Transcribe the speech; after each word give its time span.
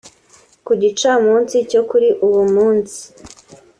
Ku 0.65 0.71
gicamunsi 0.81 1.55
cyo 1.71 1.81
kuri 1.89 2.09
uwo 2.27 2.43
munsi 2.53 2.99